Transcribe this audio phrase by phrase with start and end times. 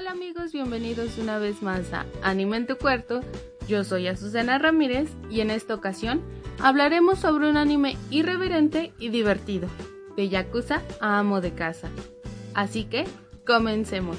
[0.00, 3.20] Hola amigos, bienvenidos una vez más a Anime en tu cuarto.
[3.68, 6.22] Yo soy Azucena Ramírez y en esta ocasión
[6.58, 9.68] hablaremos sobre un anime irreverente y divertido,
[10.16, 11.90] de Yakuza a amo de casa.
[12.54, 13.04] Así que,
[13.46, 14.16] comencemos.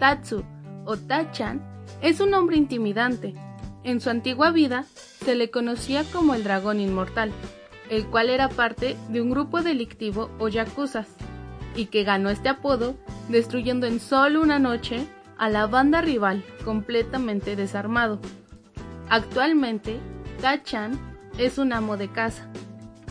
[0.00, 0.42] Tatsu
[0.84, 1.62] o Tachan
[2.00, 3.34] es un hombre intimidante.
[3.84, 4.84] En su antigua vida
[5.24, 7.30] se le conocía como el dragón inmortal
[7.92, 11.08] el cual era parte de un grupo delictivo o yakuzas,
[11.76, 12.96] y que ganó este apodo
[13.28, 15.06] destruyendo en solo una noche
[15.36, 18.18] a la banda rival completamente desarmado.
[19.10, 20.00] Actualmente,
[20.40, 20.98] Tachan
[21.36, 22.50] es un amo de casa,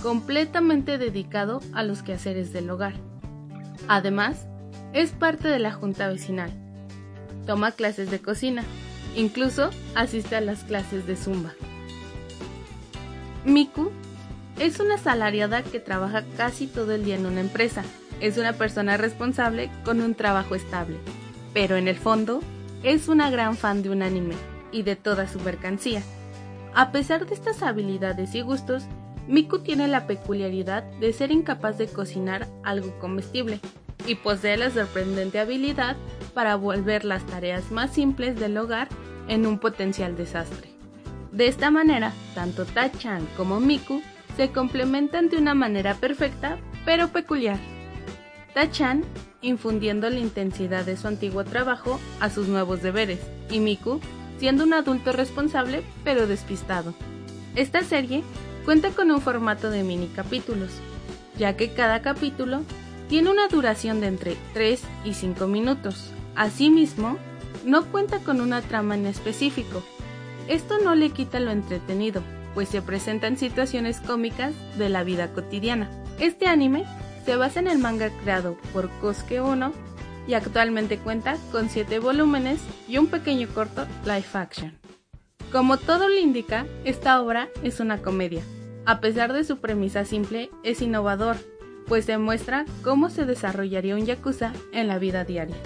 [0.02, 2.94] completamente dedicado a los quehaceres del hogar.
[3.88, 4.48] Además,
[4.94, 6.52] es parte de la junta vecinal.
[7.45, 8.63] Toma clases de cocina,
[9.16, 11.53] incluso asiste a las clases de zumba.
[13.45, 13.91] Miku
[14.62, 17.84] es una asalariada que trabaja casi todo el día en una empresa.
[18.20, 20.98] Es una persona responsable con un trabajo estable.
[21.52, 22.42] Pero en el fondo,
[22.84, 24.36] es una gran fan de un anime
[24.72, 26.03] y de toda su mercancía.
[26.76, 28.84] A pesar de estas habilidades y gustos,
[29.28, 33.59] Miku tiene la peculiaridad de ser incapaz de cocinar algo comestible
[34.06, 35.96] y posee la sorprendente habilidad
[36.36, 38.90] para volver las tareas más simples del hogar
[39.28, 40.70] en un potencial desastre.
[41.31, 44.03] De esta manera, tanto Tachan como Miku
[44.42, 47.59] se complementan de una manera perfecta, pero peculiar.
[48.56, 49.03] Tachan
[49.44, 53.19] infundiendo la intensidad de su antiguo trabajo a sus nuevos deberes,
[53.52, 54.00] y Miku
[54.39, 56.95] siendo un adulto responsable pero despistado.
[57.56, 58.23] Esta serie
[58.66, 60.72] cuenta con un formato de mini capítulos,
[61.38, 62.64] ya que cada capítulo
[63.09, 66.09] tiene una duración de entre 3 y 5 minutos.
[66.36, 67.19] Asimismo,
[67.64, 69.84] no cuenta con una trama en específico.
[70.47, 75.89] Esto no le quita lo entretenido, pues se presentan situaciones cómicas de la vida cotidiana.
[76.19, 76.85] Este anime
[77.25, 79.71] se basa en el manga creado por Kosuke Ono
[80.27, 84.78] y actualmente cuenta con 7 volúmenes y un pequeño corto live action.
[85.51, 88.44] Como todo lo indica, esta obra es una comedia.
[88.85, 91.35] A pesar de su premisa simple, es innovador,
[91.88, 95.57] pues demuestra cómo se desarrollaría un yakuza en la vida diaria,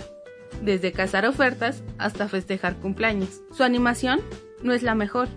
[0.62, 3.42] desde cazar ofertas hasta festejar cumpleaños.
[3.52, 4.20] Su animación
[4.64, 5.28] no es la mejor,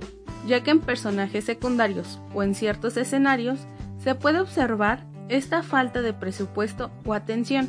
[0.49, 3.61] ya que en personajes secundarios o en ciertos escenarios
[4.03, 7.69] se puede observar esta falta de presupuesto o atención.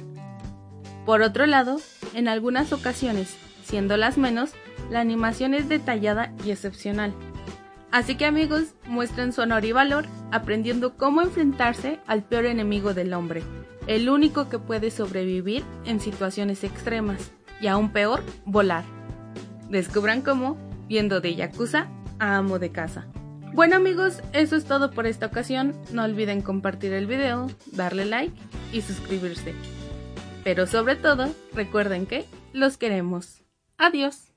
[1.05, 1.77] Por otro lado,
[2.13, 4.51] en algunas ocasiones, siendo las menos,
[4.89, 7.13] la animación es detallada y excepcional.
[7.91, 13.13] Así que amigos, muestren su honor y valor aprendiendo cómo enfrentarse al peor enemigo del
[13.13, 13.43] hombre,
[13.87, 18.85] el único que puede sobrevivir en situaciones extremas y aún peor, volar.
[19.69, 20.57] Descubran cómo
[20.87, 21.87] viendo de Yakuza
[22.19, 23.07] amo de casa.
[23.53, 25.75] Bueno amigos, eso es todo por esta ocasión.
[25.91, 28.35] No olviden compartir el video, darle like
[28.71, 29.55] y suscribirse.
[30.43, 33.41] Pero sobre todo, recuerden que los queremos.
[33.77, 34.28] Adiós.